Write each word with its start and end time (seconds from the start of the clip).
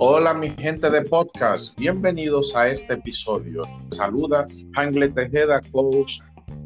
Hola 0.00 0.32
mi 0.32 0.50
gente 0.50 0.88
de 0.90 1.02
podcast, 1.02 1.76
bienvenidos 1.76 2.54
a 2.54 2.68
este 2.68 2.94
episodio. 2.94 3.62
Saluda 3.90 4.46
Hangle 4.76 5.08
Tejeda, 5.08 5.60
coach 5.72 6.20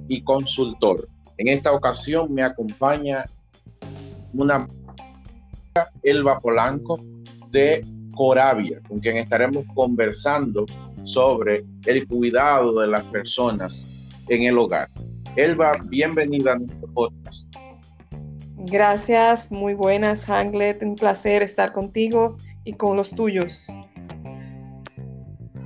y 0.06 0.22
consultor. 0.22 1.08
En 1.38 1.48
esta 1.48 1.72
ocasión 1.72 2.34
me 2.34 2.42
acompaña 2.42 3.24
una 4.34 4.68
Elba 6.02 6.40
Polanco 6.40 7.00
de 7.50 7.86
Coravia, 8.14 8.82
con 8.86 9.00
quien 9.00 9.16
estaremos 9.16 9.64
conversando 9.74 10.66
sobre 11.04 11.64
el 11.86 12.06
cuidado 12.06 12.80
de 12.80 12.88
las 12.88 13.04
personas 13.04 13.90
en 14.28 14.42
el 14.42 14.58
hogar. 14.58 14.90
Elba, 15.36 15.78
bienvenida 15.86 16.52
a 16.52 16.58
nuestro 16.58 16.86
podcast. 16.92 17.56
Gracias, 18.58 19.50
muy 19.50 19.72
buenas, 19.72 20.22
Hanglet. 20.22 20.82
Un 20.82 20.96
placer 20.96 21.42
estar 21.42 21.72
contigo 21.72 22.36
y 22.64 22.72
con 22.74 22.96
los 22.96 23.10
tuyos. 23.10 23.68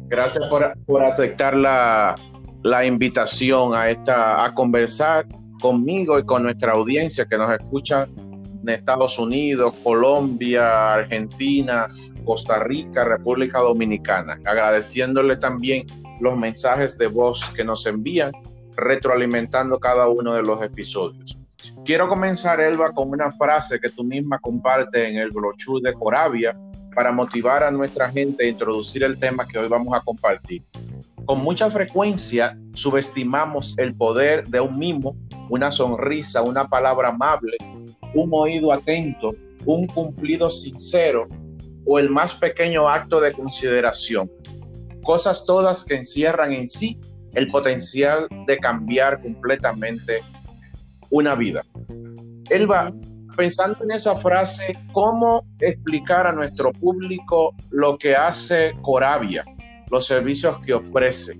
Gracias 0.08 0.46
por, 0.48 1.02
aceptar 1.02 1.56
la, 1.56 2.14
invitación 2.84 3.74
a, 3.74 3.90
esta, 3.90 4.44
a 4.44 4.54
conversar 4.54 5.26
conmigo 5.60 6.18
y 6.18 6.24
con 6.24 6.44
nuestra 6.44 6.72
audiencia 6.72 7.26
que 7.26 7.36
nos 7.36 7.50
escucha 7.50 8.06
en 8.62 8.68
Estados 8.68 9.18
Unidos, 9.18 9.74
Colombia, 9.82 10.94
Argentina, 10.94 11.86
Costa 12.24 12.60
Rica, 12.60 13.04
República 13.04 13.58
Dominicana. 13.58 14.38
Agradeciéndole 14.44 15.36
también 15.36 15.86
los 16.20 16.36
mensajes 16.36 16.96
de 16.98 17.08
voz 17.08 17.50
que 17.50 17.64
nos 17.64 17.86
envían, 17.86 18.32
retroalimentando 18.76 19.78
cada 19.78 20.08
uno 20.08 20.34
de 20.34 20.42
los 20.42 20.62
episodios. 20.62 21.38
Quiero 21.84 22.08
comenzar, 22.08 22.60
Elba, 22.60 22.92
con 22.92 23.10
una 23.10 23.32
frase 23.32 23.80
que 23.80 23.88
tú 23.88 24.04
misma 24.04 24.38
compartes 24.38 25.04
en 25.04 25.16
el 25.16 25.30
brochure 25.30 25.90
de 25.90 25.94
Coravia 25.96 26.56
para 26.96 27.12
motivar 27.12 27.62
a 27.62 27.70
nuestra 27.70 28.10
gente 28.10 28.46
a 28.46 28.48
introducir 28.48 29.04
el 29.04 29.18
tema 29.18 29.46
que 29.46 29.58
hoy 29.58 29.68
vamos 29.68 29.94
a 29.94 30.00
compartir. 30.00 30.64
Con 31.26 31.42
mucha 31.42 31.70
frecuencia 31.70 32.58
subestimamos 32.72 33.74
el 33.76 33.94
poder 33.94 34.48
de 34.48 34.60
un 34.60 34.78
mimo, 34.78 35.14
una 35.50 35.70
sonrisa, 35.70 36.40
una 36.40 36.66
palabra 36.66 37.08
amable, 37.08 37.58
un 38.14 38.30
oído 38.32 38.72
atento, 38.72 39.34
un 39.66 39.86
cumplido 39.88 40.48
sincero 40.48 41.28
o 41.84 41.98
el 41.98 42.08
más 42.08 42.34
pequeño 42.34 42.88
acto 42.88 43.20
de 43.20 43.32
consideración. 43.32 44.30
Cosas 45.02 45.44
todas 45.44 45.84
que 45.84 45.96
encierran 45.96 46.54
en 46.54 46.66
sí 46.66 46.98
el 47.34 47.48
potencial 47.48 48.26
de 48.46 48.56
cambiar 48.56 49.20
completamente 49.20 50.22
una 51.10 51.34
vida. 51.34 51.62
Elba, 52.48 52.90
pensando 53.36 53.84
en 53.84 53.92
esa 53.92 54.16
frase, 54.16 54.76
¿cómo 54.92 55.44
explicar 55.60 56.26
a 56.26 56.32
nuestro 56.32 56.72
público 56.72 57.54
lo 57.70 57.98
que 57.98 58.14
hace 58.14 58.72
Coravia, 58.82 59.44
los 59.90 60.06
servicios 60.06 60.58
que 60.60 60.74
ofrece? 60.74 61.38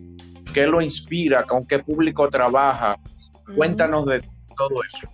¿Qué 0.53 0.67
lo 0.67 0.81
inspira? 0.81 1.45
¿Con 1.45 1.65
qué 1.65 1.79
público 1.81 2.29
trabaja? 2.29 2.99
Cuéntanos 3.57 4.07
de 4.07 4.21
todo 4.57 4.77
eso. 4.87 5.09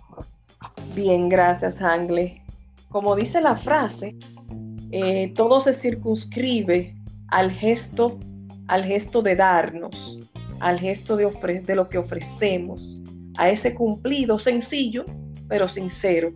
Bien, 0.95 1.29
gracias, 1.29 1.81
Angle. 1.81 2.41
Como 2.89 3.15
dice 3.15 3.41
la 3.41 3.55
frase, 3.55 4.15
eh, 4.91 5.33
todo 5.35 5.59
se 5.59 5.73
circunscribe 5.73 6.95
al 7.29 7.51
gesto, 7.51 8.19
al 8.67 8.83
gesto 8.83 9.21
de 9.21 9.35
darnos, 9.35 10.19
al 10.59 10.79
gesto 10.79 11.15
de, 11.17 11.27
de 11.65 11.75
lo 11.75 11.89
que 11.89 11.97
ofrecemos, 11.97 12.99
a 13.37 13.49
ese 13.49 13.73
cumplido 13.73 14.37
sencillo, 14.37 15.05
pero 15.47 15.67
sincero, 15.67 16.33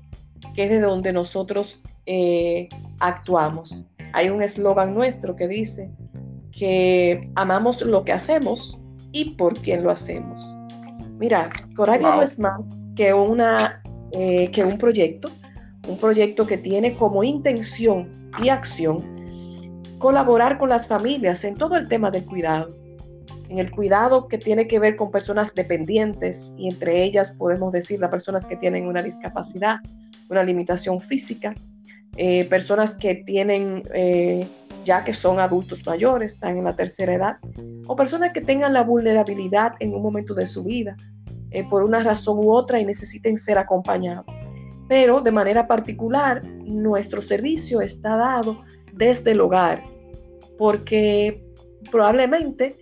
que 0.55 0.63
es 0.63 0.69
de 0.69 0.79
donde 0.79 1.13
nosotros 1.13 1.81
eh, 2.05 2.69
actuamos. 2.99 3.85
Hay 4.13 4.29
un 4.29 4.41
eslogan 4.41 4.93
nuestro 4.93 5.35
que 5.35 5.47
dice 5.47 5.89
que 6.51 7.29
amamos 7.35 7.81
lo 7.81 8.03
que 8.03 8.13
hacemos 8.13 8.79
y 9.11 9.31
por 9.35 9.59
quién 9.59 9.83
lo 9.83 9.91
hacemos. 9.91 10.57
Mira, 11.19 11.49
Coradio 11.75 12.07
no 12.07 12.21
es 12.21 12.39
más 12.39 12.59
que, 12.95 13.13
una, 13.13 13.81
eh, 14.11 14.49
que 14.51 14.63
un 14.63 14.77
proyecto, 14.77 15.29
un 15.87 15.97
proyecto 15.97 16.45
que 16.47 16.57
tiene 16.57 16.95
como 16.95 17.23
intención 17.23 18.11
y 18.41 18.49
acción 18.49 19.15
colaborar 19.99 20.57
con 20.57 20.69
las 20.69 20.87
familias 20.87 21.43
en 21.43 21.55
todo 21.55 21.75
el 21.75 21.87
tema 21.87 22.11
del 22.11 22.25
cuidado 22.25 22.69
en 23.49 23.59
el 23.59 23.71
cuidado 23.71 24.27
que 24.27 24.37
tiene 24.37 24.67
que 24.67 24.79
ver 24.79 24.95
con 24.95 25.11
personas 25.11 25.53
dependientes 25.55 26.53
y 26.57 26.67
entre 26.67 27.03
ellas 27.03 27.31
podemos 27.37 27.71
decir 27.71 27.99
las 27.99 28.11
personas 28.11 28.45
que 28.45 28.57
tienen 28.57 28.87
una 28.87 29.01
discapacidad, 29.01 29.79
una 30.29 30.43
limitación 30.43 30.99
física, 30.99 31.53
eh, 32.15 32.45
personas 32.45 32.95
que 32.95 33.15
tienen 33.15 33.83
eh, 33.93 34.47
ya 34.83 35.03
que 35.03 35.13
son 35.13 35.39
adultos 35.39 35.85
mayores, 35.85 36.33
están 36.33 36.57
en 36.57 36.63
la 36.63 36.75
tercera 36.75 37.13
edad, 37.13 37.37
o 37.87 37.95
personas 37.95 38.31
que 38.33 38.41
tengan 38.41 38.73
la 38.73 38.83
vulnerabilidad 38.83 39.73
en 39.79 39.93
un 39.93 40.01
momento 40.01 40.33
de 40.33 40.47
su 40.47 40.63
vida 40.63 40.95
eh, 41.51 41.63
por 41.69 41.83
una 41.83 42.01
razón 42.01 42.37
u 42.39 42.51
otra 42.51 42.79
y 42.79 42.85
necesiten 42.85 43.37
ser 43.37 43.57
acompañados. 43.57 44.25
Pero 44.87 45.19
de 45.19 45.31
manera 45.31 45.67
particular, 45.67 46.43
nuestro 46.45 47.21
servicio 47.21 47.81
está 47.81 48.15
dado 48.15 48.63
desde 48.93 49.31
el 49.31 49.41
hogar, 49.41 49.83
porque 50.57 51.43
probablemente 51.91 52.75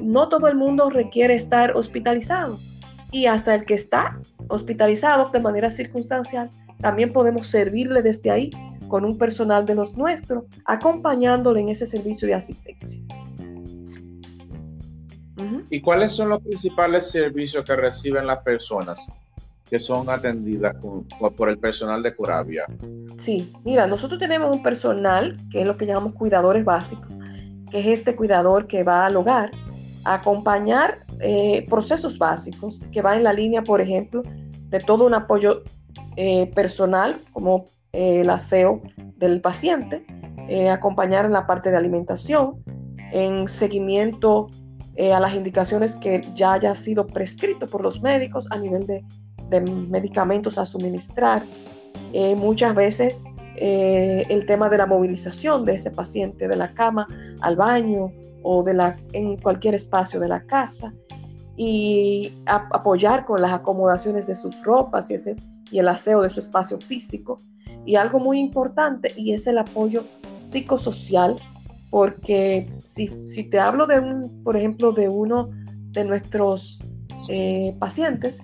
no 0.00 0.28
todo 0.28 0.46
el 0.46 0.54
mundo 0.54 0.90
requiere 0.90 1.34
estar 1.34 1.76
hospitalizado 1.76 2.60
y 3.10 3.26
hasta 3.26 3.54
el 3.54 3.64
que 3.64 3.74
está 3.74 4.18
hospitalizado 4.48 5.30
de 5.30 5.40
manera 5.40 5.70
circunstancial, 5.70 6.50
también 6.80 7.12
podemos 7.12 7.46
servirle 7.46 8.02
desde 8.02 8.30
ahí 8.30 8.50
con 8.88 9.04
un 9.04 9.18
personal 9.18 9.64
de 9.64 9.74
los 9.74 9.96
nuestros, 9.96 10.44
acompañándole 10.64 11.60
en 11.60 11.70
ese 11.70 11.86
servicio 11.86 12.28
de 12.28 12.34
asistencia. 12.34 13.00
¿Y 15.68 15.80
cuáles 15.80 16.12
son 16.12 16.28
los 16.28 16.40
principales 16.40 17.10
servicios 17.10 17.64
que 17.64 17.74
reciben 17.74 18.26
las 18.26 18.38
personas 18.38 19.10
que 19.68 19.80
son 19.80 20.08
atendidas 20.08 20.76
por 21.36 21.48
el 21.48 21.58
personal 21.58 22.02
de 22.02 22.14
Coravia? 22.14 22.66
Sí, 23.18 23.52
mira, 23.64 23.86
nosotros 23.86 24.20
tenemos 24.20 24.54
un 24.54 24.62
personal 24.62 25.36
que 25.50 25.62
es 25.62 25.66
lo 25.66 25.76
que 25.76 25.86
llamamos 25.86 26.12
cuidadores 26.12 26.64
básicos, 26.64 27.08
que 27.70 27.80
es 27.80 27.98
este 27.98 28.14
cuidador 28.14 28.68
que 28.68 28.84
va 28.84 29.06
al 29.06 29.16
hogar 29.16 29.50
a 30.04 30.14
acompañar 30.14 31.04
eh, 31.20 31.64
procesos 31.68 32.18
básicos, 32.18 32.80
que 32.92 33.02
va 33.02 33.16
en 33.16 33.24
la 33.24 33.32
línea, 33.32 33.62
por 33.62 33.80
ejemplo, 33.80 34.22
de 34.68 34.80
todo 34.80 35.06
un 35.06 35.14
apoyo 35.14 35.62
eh, 36.16 36.50
personal, 36.54 37.20
como 37.32 37.64
eh, 37.92 38.20
el 38.20 38.30
aseo 38.30 38.82
del 39.16 39.40
paciente, 39.40 40.04
acompañar 40.70 41.24
en 41.24 41.32
la 41.32 41.44
parte 41.44 41.72
de 41.72 41.76
alimentación, 41.76 42.62
en 43.12 43.48
seguimiento 43.48 44.46
a 45.12 45.18
las 45.18 45.34
indicaciones 45.34 45.96
que 45.96 46.20
ya 46.36 46.52
haya 46.52 46.72
sido 46.76 47.04
prescrito 47.04 47.66
por 47.66 47.82
los 47.82 48.00
médicos 48.00 48.46
a 48.52 48.58
nivel 48.58 48.86
de, 48.86 49.02
medicamentos 49.88 50.56
a 50.56 50.64
suministrar. 50.64 51.42
muchas 52.36 52.76
veces 52.76 53.16
eh, 53.58 54.26
el 54.28 54.44
tema 54.44 54.68
de 54.68 54.76
la 54.76 54.86
movilización 54.86 55.64
de 55.64 55.74
ese 55.74 55.90
paciente 55.90 56.46
de 56.46 56.56
la 56.56 56.74
cama 56.74 57.06
al 57.40 57.56
baño 57.56 58.12
o 58.42 58.62
de 58.62 58.74
la, 58.74 58.98
en 59.12 59.38
cualquier 59.38 59.74
espacio 59.74 60.20
de 60.20 60.28
la 60.28 60.42
casa 60.42 60.92
y 61.56 62.32
apoyar 62.46 63.24
con 63.24 63.40
las 63.40 63.52
acomodaciones 63.52 64.26
de 64.26 64.34
sus 64.34 64.62
ropas 64.62 65.10
y, 65.10 65.14
ese, 65.14 65.36
y 65.70 65.78
el 65.78 65.88
aseo 65.88 66.22
de 66.22 66.30
su 66.30 66.40
espacio 66.40 66.78
físico. 66.78 67.38
Y 67.84 67.96
algo 67.96 68.18
muy 68.18 68.38
importante 68.38 69.12
y 69.16 69.32
es 69.32 69.46
el 69.46 69.58
apoyo 69.58 70.04
psicosocial, 70.42 71.36
porque 71.90 72.70
si, 72.84 73.08
si 73.08 73.44
te 73.44 73.58
hablo 73.58 73.86
de 73.86 74.00
un, 74.00 74.42
por 74.44 74.56
ejemplo, 74.56 74.92
de 74.92 75.08
uno 75.08 75.50
de 75.92 76.04
nuestros 76.04 76.78
eh, 77.28 77.74
pacientes, 77.78 78.42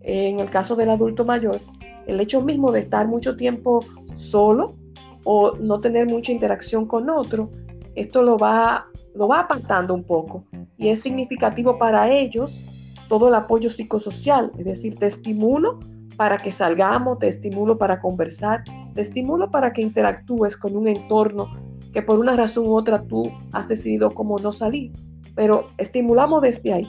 en 0.00 0.40
el 0.40 0.48
caso 0.50 0.76
del 0.76 0.90
adulto 0.90 1.24
mayor, 1.24 1.60
el 2.06 2.20
hecho 2.20 2.40
mismo 2.40 2.72
de 2.72 2.80
estar 2.80 3.06
mucho 3.06 3.36
tiempo 3.36 3.84
solo 4.14 4.76
o 5.24 5.56
no 5.58 5.80
tener 5.80 6.06
mucha 6.06 6.32
interacción 6.32 6.86
con 6.86 7.10
otro, 7.10 7.50
esto 7.96 8.22
lo 8.22 8.38
va, 8.38 8.86
lo 9.14 9.28
va 9.28 9.40
apartando 9.40 9.92
un 9.92 10.04
poco 10.04 10.44
y 10.78 10.88
es 10.88 11.02
significativo 11.02 11.78
para 11.78 12.10
ellos 12.10 12.62
todo 13.08 13.28
el 13.28 13.34
apoyo 13.34 13.70
psicosocial, 13.70 14.52
es 14.58 14.64
decir, 14.64 14.98
te 14.98 15.06
estimulo 15.06 15.78
para 16.16 16.38
que 16.38 16.50
salgamos, 16.50 17.18
te 17.18 17.28
estimulo 17.28 17.78
para 17.78 18.00
conversar, 18.00 18.64
te 18.94 19.02
estimulo 19.02 19.50
para 19.50 19.72
que 19.72 19.82
interactúes 19.82 20.56
con 20.56 20.76
un 20.76 20.88
entorno 20.88 21.44
que 21.92 22.02
por 22.02 22.18
una 22.18 22.36
razón 22.36 22.66
u 22.66 22.74
otra 22.74 23.02
tú 23.02 23.30
has 23.52 23.68
decidido 23.68 24.12
como 24.12 24.38
no 24.38 24.52
salir, 24.52 24.92
pero 25.34 25.68
estimulamos 25.78 26.42
desde 26.42 26.72
ahí. 26.72 26.88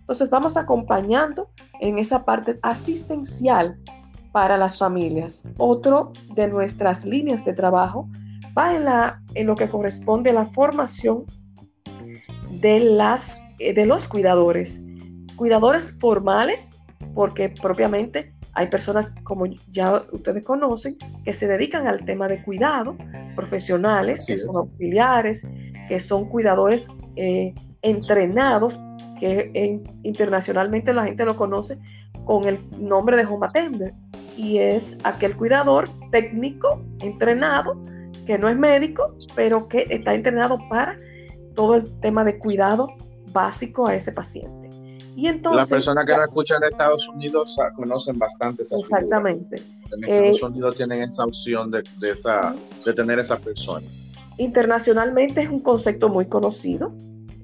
Entonces 0.00 0.30
vamos 0.30 0.56
acompañando 0.56 1.50
en 1.80 1.98
esa 1.98 2.24
parte 2.24 2.58
asistencial 2.62 3.78
para 4.32 4.56
las 4.56 4.78
familias. 4.78 5.42
Otro 5.58 6.12
de 6.34 6.48
nuestras 6.48 7.04
líneas 7.04 7.44
de 7.44 7.52
trabajo 7.52 8.08
va 8.56 8.74
en, 8.74 8.86
en 9.34 9.46
lo 9.46 9.54
que 9.54 9.68
corresponde 9.68 10.30
a 10.30 10.34
la 10.34 10.44
formación 10.44 11.24
de, 12.60 12.80
las, 12.80 13.40
eh, 13.58 13.72
de 13.72 13.86
los 13.86 14.08
cuidadores. 14.08 14.82
Cuidadores 15.36 15.96
formales, 15.98 16.72
porque 17.14 17.48
propiamente 17.48 18.32
hay 18.54 18.66
personas, 18.66 19.14
como 19.22 19.46
ya 19.70 20.04
ustedes 20.12 20.44
conocen, 20.44 20.96
que 21.24 21.32
se 21.32 21.46
dedican 21.46 21.86
al 21.86 22.04
tema 22.04 22.26
de 22.26 22.42
cuidado, 22.42 22.96
profesionales, 23.36 24.26
que 24.26 24.36
son 24.36 24.56
auxiliares, 24.56 25.46
que 25.88 26.00
son 26.00 26.28
cuidadores 26.28 26.88
eh, 27.16 27.54
entrenados, 27.82 28.78
que 29.20 29.80
internacionalmente 30.02 30.92
la 30.92 31.04
gente 31.04 31.24
lo 31.24 31.36
conoce 31.36 31.78
con 32.24 32.46
el 32.46 32.58
nombre 32.78 33.16
de 33.16 33.24
home 33.24 33.46
attender, 33.46 33.94
y 34.36 34.58
es 34.58 34.98
aquel 35.04 35.36
cuidador 35.36 35.88
técnico 36.10 36.82
entrenado, 37.00 37.80
que 38.26 38.38
no 38.38 38.48
es 38.48 38.56
médico, 38.56 39.14
pero 39.34 39.68
que 39.68 39.86
está 39.88 40.14
entrenado 40.14 40.58
para 40.68 40.98
todo 41.58 41.74
el 41.74 41.92
tema 41.98 42.22
de 42.22 42.38
cuidado 42.38 42.86
básico 43.32 43.88
a 43.88 43.96
ese 43.96 44.12
paciente. 44.12 44.70
Y 45.16 45.26
entonces, 45.26 45.58
Las 45.58 45.68
personas 45.68 46.06
que 46.06 46.12
nos 46.12 46.28
escuchan 46.28 46.60
de 46.60 46.68
Estados 46.68 47.08
Unidos 47.08 47.58
conocen 47.74 48.16
bastante 48.16 48.62
esa 48.62 48.76
Exactamente. 48.76 49.60
En 49.90 50.04
Estados 50.04 50.42
eh, 50.42 50.46
Unidos 50.52 50.76
tienen 50.76 51.00
esa 51.00 51.24
opción 51.24 51.72
de, 51.72 51.82
esa, 52.08 52.54
de 52.86 52.92
tener 52.94 53.18
esa 53.18 53.36
persona. 53.40 53.84
Internacionalmente 54.36 55.40
es 55.40 55.50
un 55.50 55.58
concepto 55.58 56.08
muy 56.08 56.26
conocido 56.26 56.92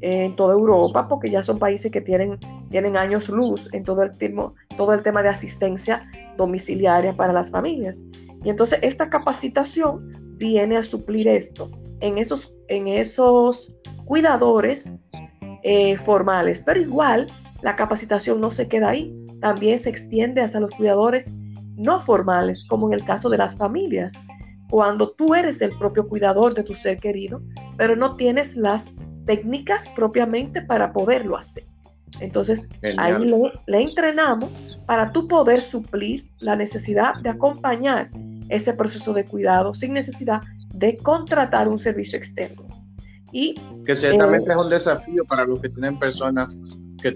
en 0.00 0.36
toda 0.36 0.54
Europa 0.54 1.08
porque 1.08 1.28
ya 1.28 1.42
son 1.42 1.58
países 1.58 1.90
que 1.90 2.00
tienen, 2.00 2.38
tienen 2.70 2.96
años 2.96 3.28
luz 3.28 3.68
en 3.72 3.82
todo 3.82 4.04
el, 4.04 4.16
tema, 4.16 4.52
todo 4.76 4.94
el 4.94 5.02
tema 5.02 5.24
de 5.24 5.30
asistencia 5.30 6.08
domiciliaria 6.36 7.16
para 7.16 7.32
las 7.32 7.50
familias. 7.50 8.04
Y 8.44 8.50
entonces 8.50 8.78
esta 8.80 9.10
capacitación 9.10 10.08
viene 10.36 10.76
a 10.76 10.84
suplir 10.84 11.26
esto 11.26 11.68
en 11.98 12.18
esos, 12.18 12.53
en 12.68 12.86
esos 12.88 13.72
cuidadores 14.04 14.92
eh, 15.62 15.96
formales, 15.98 16.62
pero 16.64 16.80
igual 16.80 17.26
la 17.62 17.76
capacitación 17.76 18.40
no 18.40 18.50
se 18.50 18.68
queda 18.68 18.90
ahí, 18.90 19.14
también 19.40 19.78
se 19.78 19.90
extiende 19.90 20.40
hasta 20.40 20.60
los 20.60 20.70
cuidadores 20.72 21.32
no 21.76 21.98
formales, 21.98 22.64
como 22.64 22.88
en 22.88 22.94
el 22.94 23.04
caso 23.04 23.28
de 23.28 23.38
las 23.38 23.56
familias, 23.56 24.20
cuando 24.70 25.10
tú 25.10 25.34
eres 25.34 25.60
el 25.60 25.76
propio 25.78 26.08
cuidador 26.08 26.54
de 26.54 26.62
tu 26.62 26.74
ser 26.74 26.98
querido, 26.98 27.42
pero 27.76 27.96
no 27.96 28.16
tienes 28.16 28.56
las 28.56 28.90
técnicas 29.26 29.88
propiamente 29.88 30.62
para 30.62 30.92
poderlo 30.92 31.36
hacer. 31.36 31.64
Entonces, 32.20 32.68
ahí 32.98 33.14
le, 33.66 33.82
entrenamos 33.82 34.78
para 34.86 35.12
tú 35.12 35.26
poder 35.26 35.62
suplir 35.62 36.30
la 36.40 36.54
necesidad 36.54 37.14
de 37.22 37.30
acompañar 37.30 38.10
ese 38.48 38.72
proceso 38.74 39.12
de 39.12 39.24
cuidado 39.24 39.74
sin 39.74 39.92
necesidad 39.92 40.40
de 40.74 40.96
contratar 40.96 41.68
un 41.68 41.78
servicio 41.78 42.18
externo. 42.18 42.64
Y, 43.32 43.54
que 43.84 43.94
ciertamente 43.94 44.50
eh, 44.50 44.54
es 44.54 44.60
un 44.60 44.68
desafío 44.68 45.24
para 45.24 45.44
los 45.44 45.60
que 45.60 45.68
tienen 45.68 45.98
personas 45.98 46.60
que, 47.02 47.14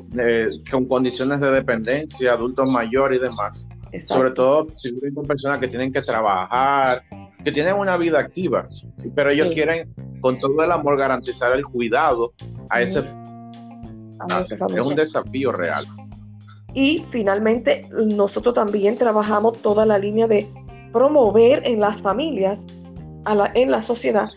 con 0.71 0.87
condiciones 0.87 1.41
de 1.41 1.51
dependencia, 1.51 2.33
adultos 2.33 2.69
mayores 2.69 3.21
y 3.21 3.23
demás. 3.23 3.69
Sobre 4.01 4.33
todo 4.33 4.69
si 4.77 4.91
son 4.99 5.27
personas 5.27 5.59
que 5.61 5.69
tienen 5.69 5.93
que 5.93 6.03
trabajar, 6.03 7.03
que 7.43 7.53
tienen 7.53 7.75
una 7.75 7.97
vida 7.97 8.19
activa, 8.19 8.69
pero 9.15 9.31
ellos 9.31 9.49
quieren 9.55 9.89
con 10.21 10.39
todo 10.39 10.63
el 10.63 10.73
amor 10.73 10.99
garantizar 10.99 11.53
el 11.53 11.63
cuidado 11.63 12.33
a 12.71 12.83
ese... 12.83 13.01
es 13.01 14.61
un 14.85 14.95
desafío 14.95 15.53
real. 15.53 15.87
Y 16.75 17.05
finalmente 17.09 17.89
nosotros 17.93 18.55
también 18.55 18.99
trabajamos 18.99 19.57
toda 19.63 19.87
la 19.87 19.99
línea 19.99 20.27
de 20.27 20.53
promover 20.93 21.67
en 21.67 21.81
las 21.81 22.03
familias, 22.03 22.67
en 23.55 23.71
la 23.71 23.83
sociedad, 23.83 24.29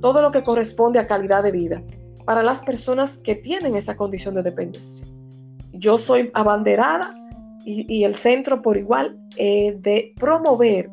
todo 0.00 0.22
lo 0.22 0.30
que 0.30 0.42
corresponde 0.42 0.98
a 0.98 1.06
calidad 1.06 1.42
de 1.42 1.52
vida 1.52 1.82
para 2.24 2.42
las 2.42 2.60
personas 2.62 3.18
que 3.18 3.36
tienen 3.36 3.74
esa 3.74 3.96
condición 3.96 4.34
de 4.34 4.42
dependencia. 4.42 5.06
Yo 5.72 5.96
soy 5.96 6.30
abanderada 6.34 7.14
y, 7.64 8.04
el 8.04 8.14
centro 8.14 8.62
por 8.62 8.76
igual 8.76 9.18
eh, 9.36 9.76
de 9.80 10.12
promover 10.16 10.90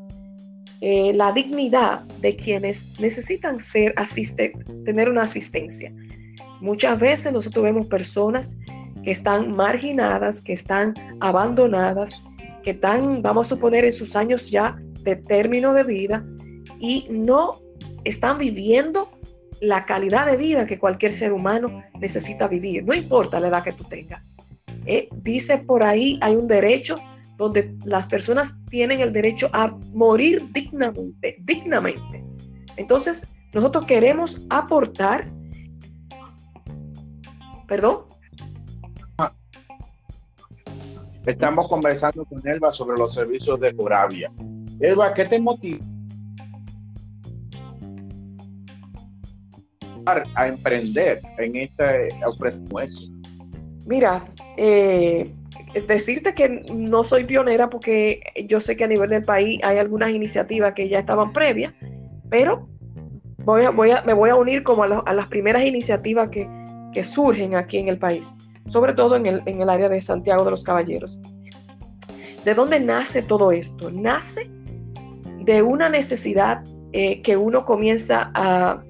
eh, 0.82 1.14
la 1.14 1.32
dignidad 1.32 2.02
de 2.22 2.36
quienes 2.36 3.00
necesitan 3.00 3.62
ser 3.62 3.96
tener 4.84 5.10
una 5.10 5.24
asistencia. 5.24 5.94
Muchas 6.60 7.00
veces 7.00 7.32
nosotros 7.32 7.64
vemos 7.64 7.86
personas 7.86 8.58
que 9.04 9.12
están 9.12 9.56
marginadas, 9.56 10.42
que 10.42 10.54
están 10.54 10.94
abandonadas, 11.22 12.22
que 12.64 12.72
están, 12.72 13.22
vamos 13.22 13.48
a 13.48 13.56
suponer, 13.56 13.86
en 13.86 13.94
sus 13.94 14.16
años 14.16 14.50
ya 14.50 14.78
de 15.04 15.16
término 15.16 15.74
de 15.74 15.84
vida 15.84 16.26
y 16.86 17.08
no 17.10 17.60
están 18.04 18.38
viviendo 18.38 19.10
la 19.60 19.86
calidad 19.86 20.28
de 20.28 20.38
vida 20.38 20.68
que 20.68 20.78
cualquier 20.78 21.12
ser 21.14 21.34
humano 21.34 21.84
necesita 22.00 22.48
vivir, 22.48 22.86
no 22.86 22.94
importa 22.94 23.40
la 23.40 23.48
edad 23.48 23.64
que 23.64 23.74
tú 23.74 23.84
tengas. 23.86 24.22
Eh, 24.86 25.10
dice 25.24 25.58
por 25.58 25.82
ahí, 25.82 26.20
hay 26.22 26.36
un 26.36 26.48
derecho 26.48 26.98
donde 27.38 27.76
las 27.86 28.08
personas 28.08 28.54
tienen 28.70 29.00
el 29.00 29.12
derecho 29.12 29.50
a 29.52 29.76
morir 29.94 30.44
dignamente, 30.54 31.38
dignamente. 31.40 32.24
Entonces, 32.78 33.28
nosotros 33.52 33.86
queremos 33.86 34.40
aportar, 34.52 35.28
perdón. 37.68 38.04
Estamos 41.26 41.68
conversando 41.68 42.24
con 42.26 42.48
Elba 42.48 42.72
sobre 42.72 42.96
los 43.00 43.16
servicios 43.16 43.60
de 43.60 43.76
Coravia. 43.76 44.32
Elba, 44.80 45.12
¿qué 45.16 45.26
te 45.26 45.40
motiva? 45.40 45.84
A 50.06 50.48
emprender 50.48 51.22
en 51.38 51.56
este 51.56 52.10
presupuesto? 52.40 53.02
Mira, 53.86 54.26
eh, 54.58 55.30
decirte 55.88 56.34
que 56.34 56.64
no 56.74 57.04
soy 57.04 57.24
pionera 57.24 57.70
porque 57.70 58.22
yo 58.48 58.60
sé 58.60 58.76
que 58.76 58.86
a 58.86 58.88
nivel 58.88 59.10
del 59.10 59.24
país 59.24 59.60
hay 59.64 59.78
algunas 59.78 60.10
iniciativas 60.12 60.74
que 60.74 60.90
ya 60.90 61.00
estaban 61.00 61.34
previas, 61.34 61.74
pero 62.30 62.68
voy 63.44 63.92
a, 63.92 64.02
me 64.02 64.14
voy 64.14 64.30
a 64.30 64.36
unir 64.36 64.64
como 64.64 64.84
a, 64.84 65.14
las 65.14 65.28
primeras 65.28 65.64
iniciativas 65.64 66.30
que, 66.30 66.48
que, 66.94 67.04
surgen 67.04 67.56
aquí 67.56 67.78
en 67.78 67.90
el 67.90 67.98
país, 67.98 68.32
sobre 68.68 68.94
todo 68.94 69.16
en 69.16 69.26
el, 69.26 69.42
en 69.46 69.62
el 69.62 69.70
área 69.70 69.90
de 69.90 70.02
Santiago 70.02 70.44
de 70.46 70.52
los 70.52 70.64
Caballeros. 70.64 71.20
¿De 72.44 72.54
dónde 72.54 72.80
nace 72.80 73.22
todo 73.22 73.52
esto? 73.52 73.92
Nace 73.92 74.50
de 75.42 75.62
una 75.62 75.90
necesidad 75.90 76.64
eh, 76.94 77.22
que 77.22 77.38
uno 77.38 77.66
comienza 77.66 78.32
a, 78.34 78.82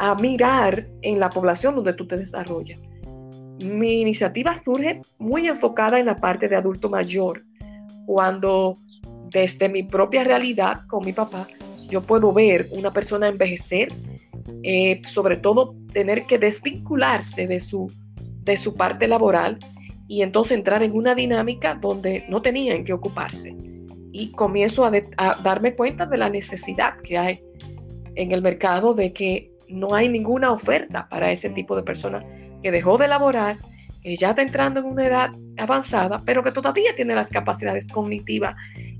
a 0.00 0.14
mirar 0.14 0.88
en 1.02 1.20
la 1.20 1.28
población 1.28 1.74
donde 1.74 1.92
tú 1.92 2.06
te 2.06 2.16
desarrollas. 2.16 2.80
Mi 3.62 4.00
iniciativa 4.00 4.56
surge 4.56 5.02
muy 5.18 5.46
enfocada 5.46 6.00
en 6.00 6.06
la 6.06 6.16
parte 6.16 6.48
de 6.48 6.56
adulto 6.56 6.88
mayor, 6.88 7.42
cuando 8.06 8.76
desde 9.28 9.68
mi 9.68 9.82
propia 9.82 10.24
realidad 10.24 10.80
con 10.86 11.04
mi 11.04 11.12
papá, 11.12 11.46
yo 11.90 12.00
puedo 12.00 12.32
ver 12.32 12.66
una 12.70 12.90
persona 12.90 13.28
envejecer, 13.28 13.92
eh, 14.62 15.02
sobre 15.04 15.36
todo 15.36 15.76
tener 15.92 16.24
que 16.24 16.38
desvincularse 16.38 17.46
de 17.46 17.60
su, 17.60 17.92
de 18.16 18.56
su 18.56 18.74
parte 18.74 19.06
laboral 19.06 19.58
y 20.08 20.22
entonces 20.22 20.56
entrar 20.56 20.82
en 20.82 20.96
una 20.96 21.14
dinámica 21.14 21.74
donde 21.74 22.24
no 22.30 22.40
tenían 22.40 22.84
que 22.84 22.94
ocuparse. 22.94 23.54
Y 24.12 24.32
comienzo 24.32 24.86
a, 24.86 24.92
a 25.18 25.42
darme 25.42 25.76
cuenta 25.76 26.06
de 26.06 26.16
la 26.16 26.30
necesidad 26.30 26.96
que 27.02 27.18
hay 27.18 27.42
en 28.14 28.32
el 28.32 28.40
mercado 28.40 28.94
de 28.94 29.12
que 29.12 29.49
no 29.70 29.94
hay 29.94 30.08
ninguna 30.08 30.52
oferta 30.52 31.08
para 31.08 31.32
ese 31.32 31.50
tipo 31.50 31.76
de 31.76 31.82
persona 31.82 32.24
que 32.62 32.70
dejó 32.70 32.98
de 32.98 33.08
laborar, 33.08 33.58
que 34.02 34.16
ya 34.16 34.30
está 34.30 34.42
entrando 34.42 34.80
en 34.80 34.86
una 34.86 35.06
edad 35.06 35.30
avanzada, 35.58 36.20
pero 36.24 36.42
que 36.42 36.52
todavía 36.52 36.94
tiene 36.94 37.14
las 37.14 37.30
capacidades 37.30 37.88
cognitivas 37.88 38.54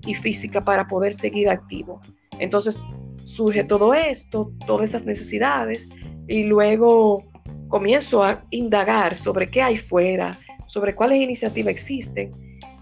y 0.06 0.14
físicas 0.14 0.64
para 0.64 0.86
poder 0.86 1.12
seguir 1.12 1.48
activo. 1.48 2.00
Entonces 2.38 2.82
surge 3.24 3.64
todo 3.64 3.94
esto, 3.94 4.52
todas 4.66 4.90
esas 4.90 5.04
necesidades, 5.04 5.88
y 6.28 6.44
luego 6.44 7.24
comienzo 7.68 8.24
a 8.24 8.44
indagar 8.50 9.16
sobre 9.16 9.46
qué 9.46 9.62
hay 9.62 9.76
fuera, 9.76 10.36
sobre 10.66 10.94
cuáles 10.94 11.20
iniciativas 11.20 11.72
existen, 11.72 12.32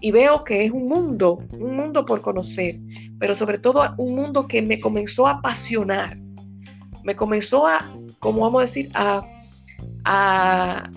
y 0.01 0.11
veo 0.11 0.43
que 0.43 0.65
es 0.65 0.71
un 0.71 0.87
mundo, 0.87 1.39
un 1.51 1.75
mundo 1.75 2.05
por 2.05 2.21
conocer, 2.21 2.79
pero 3.19 3.35
sobre 3.35 3.57
todo 3.57 3.93
un 3.97 4.15
mundo 4.15 4.47
que 4.47 4.61
me 4.61 4.79
comenzó 4.79 5.27
a 5.27 5.31
apasionar 5.31 6.17
me 7.03 7.15
comenzó 7.15 7.67
a, 7.67 7.89
como 8.19 8.41
vamos 8.41 8.59
a 8.59 8.65
decir, 8.65 8.89
a, 8.93 9.25
a, 10.05 10.89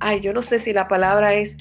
ay, 0.00 0.20
yo 0.20 0.32
no 0.32 0.42
sé 0.42 0.58
si 0.58 0.72
la 0.72 0.88
palabra 0.88 1.34
es, 1.34 1.56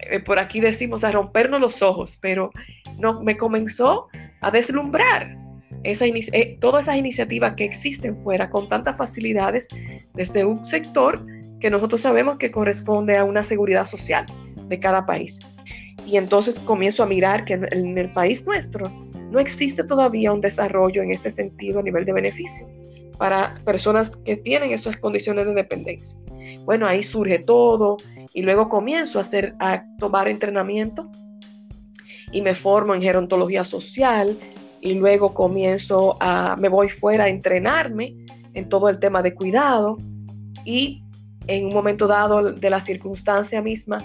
eh, 0.00 0.20
por 0.20 0.38
aquí 0.38 0.60
decimos, 0.60 1.04
a 1.04 1.12
rompernos 1.12 1.60
los 1.60 1.82
ojos, 1.82 2.16
pero 2.20 2.50
no, 2.98 3.22
me 3.22 3.36
comenzó 3.36 4.08
a 4.40 4.50
deslumbrar 4.50 5.36
esa 5.82 6.04
eh, 6.06 6.58
todas 6.60 6.82
esas 6.84 6.96
iniciativas 6.96 7.54
que 7.54 7.64
existen 7.64 8.18
fuera 8.18 8.50
con 8.50 8.68
tantas 8.68 8.98
facilidades 8.98 9.68
desde 10.14 10.44
un 10.44 10.66
sector 10.66 11.24
que 11.58 11.70
nosotros 11.70 12.02
sabemos 12.02 12.36
que 12.36 12.50
corresponde 12.50 13.16
a 13.16 13.24
una 13.24 13.42
seguridad 13.42 13.84
social 13.84 14.26
de 14.68 14.80
cada 14.80 15.06
país. 15.06 15.38
Y 16.06 16.16
entonces 16.16 16.58
comienzo 16.60 17.02
a 17.02 17.06
mirar 17.06 17.44
que 17.44 17.54
en 17.54 17.96
el 17.96 18.12
país 18.12 18.44
nuestro 18.44 18.90
no 19.30 19.38
existe 19.38 19.84
todavía 19.84 20.32
un 20.32 20.40
desarrollo 20.40 21.02
en 21.02 21.12
este 21.12 21.30
sentido 21.30 21.80
a 21.80 21.82
nivel 21.82 22.04
de 22.04 22.12
beneficio 22.12 22.66
para 23.20 23.54
personas 23.66 24.10
que 24.24 24.34
tienen 24.34 24.70
esas 24.70 24.96
condiciones 24.96 25.44
de 25.44 25.52
dependencia. 25.52 26.18
Bueno, 26.64 26.86
ahí 26.86 27.02
surge 27.02 27.38
todo 27.38 27.98
y 28.32 28.40
luego 28.40 28.70
comienzo 28.70 29.18
a, 29.18 29.20
hacer, 29.20 29.54
a 29.60 29.84
tomar 29.98 30.26
entrenamiento 30.26 31.06
y 32.32 32.40
me 32.40 32.54
formo 32.54 32.94
en 32.94 33.02
gerontología 33.02 33.62
social 33.62 34.34
y 34.80 34.94
luego 34.94 35.34
comienzo 35.34 36.16
a, 36.20 36.56
me 36.58 36.70
voy 36.70 36.88
fuera 36.88 37.24
a 37.24 37.28
entrenarme 37.28 38.16
en 38.54 38.70
todo 38.70 38.88
el 38.88 38.98
tema 38.98 39.20
de 39.20 39.34
cuidado 39.34 39.98
y 40.64 41.02
en 41.46 41.66
un 41.66 41.74
momento 41.74 42.06
dado 42.06 42.54
de 42.54 42.70
la 42.70 42.80
circunstancia 42.80 43.60
misma 43.60 43.98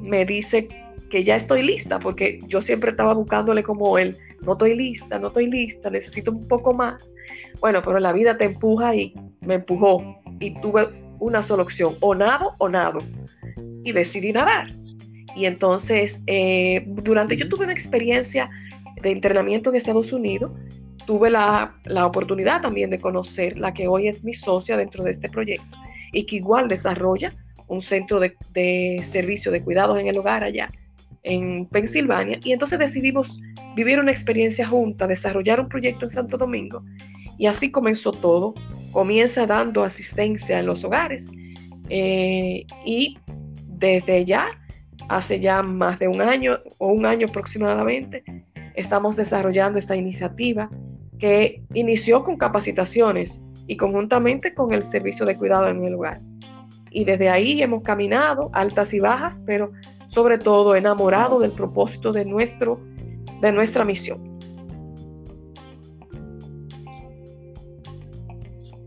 me 0.00 0.24
dice 0.24 0.68
que 1.10 1.22
ya 1.22 1.36
estoy 1.36 1.62
lista, 1.62 1.98
porque 1.98 2.40
yo 2.46 2.62
siempre 2.62 2.92
estaba 2.92 3.12
buscándole 3.12 3.62
como 3.62 3.98
él, 3.98 4.16
no 4.42 4.52
estoy 4.52 4.76
lista, 4.76 5.18
no 5.18 5.28
estoy 5.28 5.50
lista, 5.50 5.90
necesito 5.90 6.30
un 6.30 6.46
poco 6.46 6.72
más. 6.72 7.12
Bueno, 7.60 7.82
pero 7.84 7.98
la 7.98 8.12
vida 8.12 8.36
te 8.36 8.44
empuja 8.44 8.94
y 8.94 9.14
me 9.40 9.54
empujó 9.54 10.20
y 10.40 10.58
tuve 10.60 10.88
una 11.18 11.42
sola 11.42 11.62
opción, 11.62 11.96
o 12.00 12.14
nado 12.14 12.54
o 12.58 12.68
nado. 12.68 12.98
Y 13.84 13.92
decidí 13.92 14.32
nadar. 14.32 14.70
Y 15.34 15.46
entonces, 15.46 16.22
eh, 16.26 16.84
durante 16.86 17.36
yo 17.36 17.48
tuve 17.48 17.64
una 17.64 17.72
experiencia 17.72 18.50
de 19.02 19.10
entrenamiento 19.10 19.70
en 19.70 19.76
Estados 19.76 20.12
Unidos, 20.12 20.52
tuve 21.06 21.30
la, 21.30 21.74
la, 21.84 22.06
oportunidad 22.06 22.60
también 22.60 22.90
de 22.90 23.00
conocer 23.00 23.58
la 23.58 23.72
que 23.72 23.88
hoy 23.88 24.08
es 24.08 24.24
mi 24.24 24.34
socia 24.34 24.76
dentro 24.76 25.04
de 25.04 25.10
este 25.10 25.28
proyecto 25.28 25.76
y 26.12 26.26
que 26.26 26.36
igual 26.36 26.68
desarrolla 26.68 27.34
un 27.66 27.80
centro 27.80 28.20
de, 28.20 28.36
de 28.52 29.00
servicio 29.04 29.50
de 29.52 29.62
cuidados 29.62 29.98
en 29.98 30.06
el 30.06 30.18
hogar 30.18 30.44
allá 30.44 30.68
en 31.22 31.66
Pensilvania. 31.66 32.38
Y 32.42 32.52
entonces 32.52 32.78
decidimos 32.78 33.40
vivir 33.76 33.98
una 34.00 34.10
experiencia 34.10 34.66
junta, 34.66 35.06
desarrollar 35.06 35.60
un 35.60 35.68
proyecto 35.68 36.04
en 36.04 36.10
Santo 36.10 36.36
Domingo. 36.36 36.82
Y 37.38 37.46
así 37.46 37.70
comenzó 37.70 38.12
todo. 38.12 38.54
Comienza 38.92 39.46
dando 39.46 39.84
asistencia 39.84 40.58
en 40.58 40.66
los 40.66 40.84
hogares. 40.84 41.30
Eh, 41.88 42.64
y 42.84 43.18
desde 43.66 44.24
ya, 44.24 44.48
hace 45.08 45.40
ya 45.40 45.62
más 45.62 45.98
de 45.98 46.08
un 46.08 46.20
año 46.20 46.58
o 46.78 46.88
un 46.88 47.06
año 47.06 47.26
aproximadamente, 47.28 48.24
estamos 48.74 49.16
desarrollando 49.16 49.78
esta 49.78 49.96
iniciativa 49.96 50.70
que 51.18 51.62
inició 51.74 52.24
con 52.24 52.36
capacitaciones 52.36 53.42
y 53.66 53.76
conjuntamente 53.76 54.54
con 54.54 54.72
el 54.72 54.84
servicio 54.84 55.26
de 55.26 55.36
cuidado 55.36 55.68
en 55.68 55.84
el 55.84 55.94
hogar. 55.94 56.20
Y 56.90 57.04
desde 57.04 57.28
ahí 57.28 57.62
hemos 57.62 57.82
caminado 57.82 58.50
altas 58.52 58.94
y 58.94 59.00
bajas, 59.00 59.42
pero 59.44 59.72
sobre 60.08 60.38
todo 60.38 60.74
enamorado 60.74 61.38
del 61.38 61.52
propósito 61.52 62.12
de, 62.12 62.24
nuestro, 62.24 62.80
de 63.40 63.52
nuestra 63.52 63.84
misión. 63.84 64.38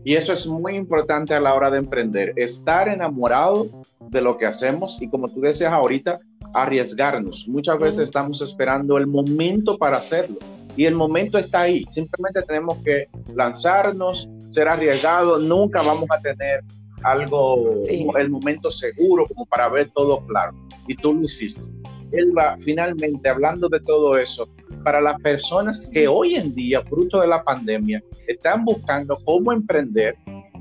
Y 0.04 0.16
eso 0.16 0.32
es 0.32 0.46
muy 0.46 0.74
importante 0.74 1.32
a 1.32 1.40
la 1.40 1.54
hora 1.54 1.70
de 1.70 1.78
emprender, 1.78 2.32
estar 2.36 2.88
enamorado 2.88 3.68
de 4.10 4.20
lo 4.20 4.36
que 4.36 4.46
hacemos 4.46 5.00
y 5.00 5.08
como 5.08 5.28
tú 5.28 5.40
decías 5.40 5.72
ahorita, 5.72 6.18
arriesgarnos. 6.52 7.48
Muchas 7.48 7.78
veces 7.78 8.00
estamos 8.02 8.42
esperando 8.42 8.98
el 8.98 9.06
momento 9.06 9.78
para 9.78 9.98
hacerlo 9.98 10.38
y 10.76 10.86
el 10.86 10.94
momento 10.94 11.38
está 11.38 11.62
ahí. 11.62 11.84
Simplemente 11.88 12.42
tenemos 12.42 12.78
que 12.84 13.08
lanzarnos, 13.34 14.28
ser 14.48 14.68
arriesgados. 14.68 15.40
Nunca 15.40 15.82
vamos 15.82 16.08
a 16.10 16.20
tener 16.20 16.64
algo, 17.04 17.80
el 17.88 18.30
momento 18.30 18.70
seguro 18.70 19.26
como 19.26 19.46
para 19.46 19.68
ver 19.68 19.90
todo 19.90 20.24
claro. 20.26 20.54
Y 20.86 20.94
tú 20.94 21.14
lo 21.14 21.22
hiciste. 21.22 21.64
Elba, 22.12 22.56
finalmente, 22.62 23.28
hablando 23.28 23.68
de 23.68 23.80
todo 23.80 24.18
eso, 24.18 24.48
para 24.84 25.00
las 25.00 25.20
personas 25.20 25.88
que 25.92 26.08
hoy 26.08 26.34
en 26.34 26.54
día, 26.54 26.82
fruto 26.82 27.20
de 27.20 27.28
la 27.28 27.42
pandemia, 27.42 28.02
están 28.26 28.64
buscando 28.64 29.18
cómo 29.24 29.52
emprender, 29.52 30.16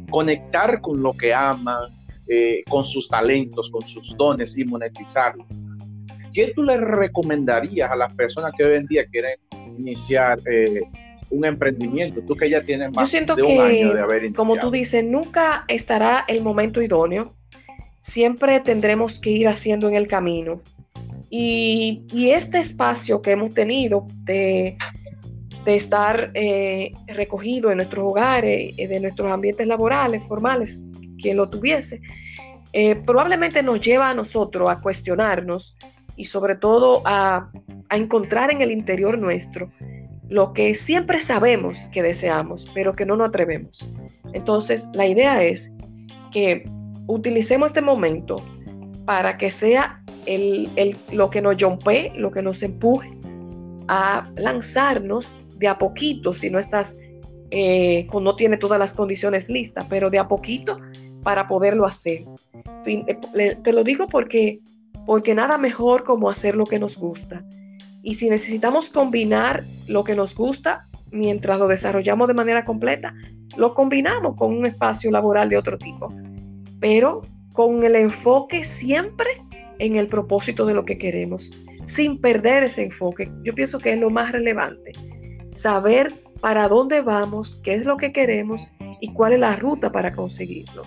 conectar 0.10 0.80
con 0.82 1.02
lo 1.02 1.14
que 1.14 1.34
aman, 1.34 1.90
eh, 2.28 2.64
con 2.70 2.86
sus 2.86 3.10
talentos, 3.10 3.70
con 3.70 3.86
sus 3.86 4.16
dones 4.16 4.58
y 4.58 4.64
monetizarlo. 4.64 5.46
¿Qué 6.34 6.54
tú 6.56 6.64
le 6.64 6.78
recomendarías 6.78 7.92
a 7.92 7.96
las 7.96 8.14
personas 8.16 8.54
que 8.58 8.64
hoy 8.64 8.78
en 8.78 8.86
día 8.86 9.06
quieren 9.08 9.38
iniciar 9.78 10.40
eh, 10.50 10.82
un 11.32 11.46
emprendimiento? 11.46 12.22
Tú 12.22 12.36
que 12.36 12.50
ya 12.50 12.62
tienes 12.62 12.92
más 12.92 13.12
de 13.12 13.22
un 13.22 13.62
año 13.62 13.94
de 13.94 14.02
haber 14.02 14.26
iniciado. 14.26 14.46
Como 14.46 14.62
tú 14.62 14.70
dices, 14.70 15.04
nunca 15.04 15.66
estará 15.68 16.26
el 16.28 16.42
momento 16.42 16.82
idóneo. 16.82 17.34
Siempre 18.02 18.60
tendremos 18.60 19.20
que 19.20 19.32
ir 19.32 19.48
haciendo 19.48 19.88
en 19.90 19.96
el 19.96 20.08
camino. 20.08 20.62
Y, 21.30 22.04
este 22.32 22.60
espacio 22.60 23.22
que 23.22 23.32
hemos 23.32 23.54
tenido 23.54 24.06
de, 24.26 24.78
de 25.64 25.76
estar 25.76 26.32
eh, 26.34 26.92
recogido 27.08 27.72
en 27.72 27.78
nuestros 27.78 28.06
hogares, 28.06 28.74
eh, 28.78 28.88
de 28.88 29.00
nuestros 29.00 29.32
ambientes 29.32 29.66
laborales, 29.66 30.24
formales, 30.28 30.84
quien 31.22 31.38
lo 31.38 31.48
tuviese, 31.48 32.02
eh, 32.74 32.96
probablemente 32.96 33.64
nos 33.64 33.80
lleva 33.80 34.10
a 34.10 34.14
nosotros 34.14 34.70
a 34.70 34.82
cuestionarnos 34.82 35.78
y 36.18 36.26
sobre 36.26 36.56
todo 36.56 37.02
a, 37.06 37.50
a 37.88 37.98
encontrar 37.98 38.52
en 38.52 38.62
el 38.62 38.72
interior 38.72 39.18
nuestro 39.18 39.72
lo 40.32 40.54
que 40.54 40.74
siempre 40.76 41.20
sabemos 41.20 41.86
que 41.92 42.02
deseamos, 42.02 42.66
pero 42.74 42.96
que 42.96 43.06
no 43.06 43.18
nos 43.18 43.28
atrevemos. 43.28 43.86
Entonces, 44.32 44.88
la 44.94 45.06
idea 45.06 45.44
es 45.44 45.70
que 46.32 46.64
utilicemos 47.08 47.68
este 47.68 47.82
momento 47.82 48.38
para 49.04 49.38
que 49.38 49.52
sea 49.52 50.02
el, 50.26 50.70
lo 51.12 51.30
que 51.30 51.42
nos 51.42 51.62
jompe, 51.62 52.14
lo 52.16 52.32
que 52.32 52.42
nos 52.42 52.64
empuje 52.64 53.12
a 53.90 54.32
lanzarnos 54.38 55.36
de 55.58 55.68
a 55.68 55.78
poquito, 55.78 56.32
si 56.32 56.50
no 56.50 56.60
estás, 56.60 56.96
eh, 57.50 58.08
no 58.14 58.34
tiene 58.38 58.56
todas 58.56 58.80
las 58.80 58.94
condiciones 58.94 59.50
listas, 59.50 59.86
pero 59.90 60.10
de 60.10 60.20
a 60.20 60.30
poquito 60.30 60.80
para 61.24 61.50
poderlo 61.50 61.86
hacer. 61.86 62.24
Eh, 62.86 63.58
te 63.62 63.74
lo 63.74 63.84
digo 63.84 64.08
porque, 64.08 64.62
porque 65.06 65.36
nada 65.36 65.58
mejor 65.58 66.06
como 66.06 66.30
hacer 66.30 66.56
lo 66.56 66.64
que 66.64 66.80
nos 66.80 66.98
gusta. 66.98 67.44
Y 68.04 68.16
si 68.16 68.30
necesitamos 68.30 68.90
combinar 68.90 69.64
lo 69.88 70.04
que 70.04 70.16
nos 70.16 70.36
gusta 70.36 70.88
mientras 71.12 71.60
lo 71.60 71.68
desarrollamos 71.68 72.28
de 72.28 72.34
manera 72.34 72.64
completa, 72.64 73.14
lo 73.58 73.74
combinamos 73.74 74.36
con 74.36 74.56
un 74.56 74.66
espacio 74.66 75.12
laboral 75.12 75.50
de 75.50 75.58
otro 75.58 75.78
tipo, 75.78 76.10
pero 76.80 77.22
con 77.54 77.84
el 77.84 77.96
enfoque 77.96 78.64
siempre 78.64 79.44
en 79.80 79.98
el 79.98 80.08
propósito 80.08 80.66
de 80.66 80.74
lo 80.74 80.86
que 80.86 80.98
queremos, 80.98 81.52
sin 81.86 82.20
perder 82.20 82.64
ese 82.64 82.84
enfoque. 82.84 83.30
Yo 83.44 83.54
pienso 83.54 83.78
que 83.78 83.94
es 83.94 84.00
lo 84.00 84.10
más 84.10 84.32
relevante, 84.32 84.94
saber 85.52 86.14
para 86.40 86.68
dónde 86.68 87.02
vamos, 87.02 87.58
qué 87.64 87.76
es 87.76 87.86
lo 87.86 87.98
que 87.98 88.14
queremos 88.14 88.68
y 89.00 89.14
cuál 89.14 89.34
es 89.34 89.40
la 89.40 89.58
ruta 89.58 89.92
para 89.92 90.14
conseguirlo. 90.14 90.84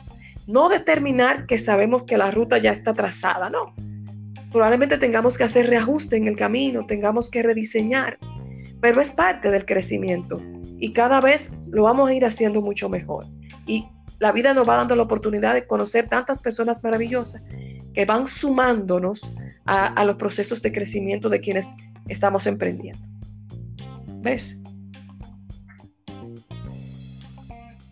No 0.46 0.68
determinar 0.68 1.46
que 1.46 1.58
sabemos 1.58 2.04
que 2.04 2.18
la 2.18 2.30
ruta 2.30 2.58
ya 2.58 2.72
está 2.72 2.92
trazada, 2.92 3.50
no 3.50 3.74
Probablemente 4.54 4.98
tengamos 4.98 5.36
que 5.36 5.42
hacer 5.42 5.66
reajuste 5.66 6.16
en 6.16 6.28
el 6.28 6.36
camino, 6.36 6.86
tengamos 6.86 7.28
que 7.28 7.42
rediseñar, 7.42 8.20
pero 8.80 9.00
es 9.00 9.12
parte 9.12 9.50
del 9.50 9.66
crecimiento 9.66 10.40
y 10.78 10.92
cada 10.92 11.20
vez 11.20 11.50
lo 11.72 11.82
vamos 11.82 12.08
a 12.08 12.14
ir 12.14 12.24
haciendo 12.24 12.62
mucho 12.62 12.88
mejor. 12.88 13.26
Y 13.66 13.88
la 14.20 14.30
vida 14.30 14.54
nos 14.54 14.68
va 14.68 14.76
dando 14.76 14.94
la 14.94 15.02
oportunidad 15.02 15.54
de 15.54 15.66
conocer 15.66 16.06
tantas 16.06 16.38
personas 16.38 16.84
maravillosas 16.84 17.42
que 17.94 18.04
van 18.04 18.28
sumándonos 18.28 19.28
a, 19.64 19.86
a 19.86 20.04
los 20.04 20.14
procesos 20.14 20.62
de 20.62 20.70
crecimiento 20.70 21.28
de 21.28 21.40
quienes 21.40 21.74
estamos 22.06 22.46
emprendiendo. 22.46 23.04
¿Ves? 24.22 24.56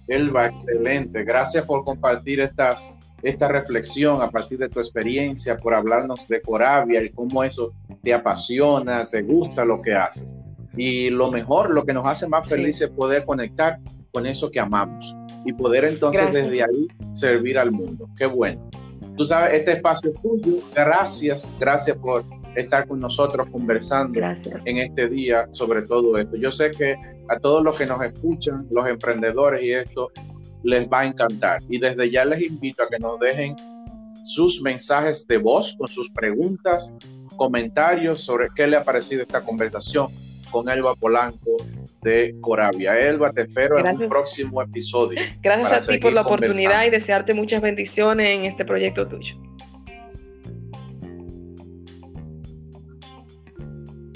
Elba, 0.06 0.46
excelente. 0.46 1.24
Gracias 1.24 1.64
por 1.64 1.84
compartir 1.84 2.38
estas 2.38 3.00
esta 3.22 3.48
reflexión 3.48 4.20
a 4.20 4.30
partir 4.30 4.58
de 4.58 4.68
tu 4.68 4.80
experiencia, 4.80 5.56
por 5.56 5.74
hablarnos 5.74 6.26
de 6.28 6.40
Coravia 6.40 7.02
y 7.02 7.10
cómo 7.10 7.44
eso 7.44 7.72
te 8.02 8.12
apasiona, 8.12 9.08
te 9.08 9.22
gusta 9.22 9.64
lo 9.64 9.80
que 9.80 9.94
haces. 9.94 10.40
Y 10.76 11.10
lo 11.10 11.30
mejor, 11.30 11.70
lo 11.70 11.84
que 11.84 11.92
nos 11.92 12.06
hace 12.06 12.26
más 12.26 12.48
felices 12.48 12.82
es 12.82 12.90
poder 12.90 13.24
conectar 13.24 13.78
con 14.12 14.26
eso 14.26 14.50
que 14.50 14.60
amamos 14.60 15.14
y 15.44 15.52
poder 15.52 15.84
entonces 15.84 16.32
desde 16.32 16.62
ahí 16.62 16.88
servir 17.12 17.58
al 17.58 17.70
mundo. 17.70 18.08
Qué 18.16 18.26
bueno. 18.26 18.68
Tú 19.16 19.24
sabes, 19.24 19.54
este 19.54 19.72
espacio 19.72 20.10
es 20.10 20.20
tuyo. 20.22 20.58
Gracias, 20.74 21.56
gracias 21.60 21.96
por 21.98 22.24
estar 22.56 22.86
con 22.86 23.00
nosotros 23.00 23.46
conversando 23.50 24.20
en 24.64 24.78
este 24.78 25.08
día 25.08 25.46
sobre 25.50 25.82
todo 25.82 26.18
esto. 26.18 26.36
Yo 26.36 26.50
sé 26.50 26.70
que 26.70 26.96
a 27.28 27.38
todos 27.38 27.62
los 27.62 27.76
que 27.78 27.86
nos 27.86 28.02
escuchan, 28.02 28.66
los 28.70 28.88
emprendedores 28.88 29.62
y 29.62 29.72
esto, 29.72 30.10
les 30.64 30.88
va 30.88 31.00
a 31.00 31.06
encantar. 31.06 31.62
Y 31.68 31.78
desde 31.78 32.10
ya 32.10 32.24
les 32.24 32.42
invito 32.42 32.82
a 32.82 32.88
que 32.88 32.98
nos 32.98 33.18
dejen 33.18 33.56
sus 34.22 34.60
mensajes 34.62 35.26
de 35.26 35.38
voz 35.38 35.74
con 35.76 35.88
sus 35.88 36.10
preguntas, 36.10 36.94
comentarios 37.36 38.22
sobre 38.22 38.48
qué 38.54 38.66
le 38.66 38.76
ha 38.76 38.84
parecido 38.84 39.22
esta 39.22 39.42
conversación 39.42 40.08
con 40.50 40.68
Elba 40.68 40.94
Polanco 40.94 41.56
de 42.02 42.36
Coravia. 42.40 42.98
Elba, 42.98 43.30
te 43.30 43.42
espero 43.42 43.78
en 43.78 44.02
un 44.02 44.08
próximo 44.08 44.62
episodio. 44.62 45.20
Gracias 45.42 45.88
a 45.88 45.92
ti 45.92 45.98
por 45.98 46.12
la 46.12 46.20
oportunidad 46.20 46.84
y 46.84 46.90
desearte 46.90 47.34
muchas 47.34 47.62
bendiciones 47.62 48.38
en 48.38 48.44
este 48.44 48.64
proyecto 48.64 49.08
tuyo. 49.08 49.34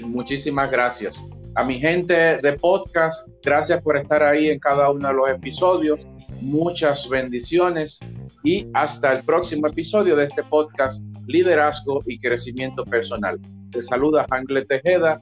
Muchísimas 0.05 0.71
gracias. 0.71 1.29
A 1.55 1.63
mi 1.63 1.79
gente 1.79 2.37
de 2.37 2.53
podcast, 2.53 3.29
gracias 3.43 3.81
por 3.81 3.97
estar 3.97 4.23
ahí 4.23 4.49
en 4.49 4.59
cada 4.59 4.89
uno 4.89 5.07
de 5.07 5.13
los 5.13 5.29
episodios 5.29 6.07
muchas 6.41 7.07
bendiciones 7.09 7.99
y 8.43 8.67
hasta 8.73 9.13
el 9.13 9.23
próximo 9.23 9.67
episodio 9.67 10.15
de 10.15 10.25
este 10.25 10.43
podcast 10.43 11.03
Liderazgo 11.27 12.01
y 12.05 12.19
Crecimiento 12.19 12.83
Personal. 12.85 13.39
Te 13.71 13.81
saluda 13.81 14.25
Angle 14.29 14.65
Tejeda. 14.65 15.21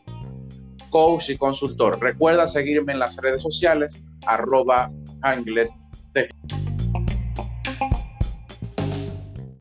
coach 0.89 1.29
y 1.29 1.38
consultor. 1.38 2.00
Recuerda 2.00 2.48
seguirme 2.48 2.93
en 2.93 3.00
las 3.00 3.17
redes 3.17 3.41
sociales, 3.41 4.01
arroba 4.25 4.91
Anglet 5.22 5.69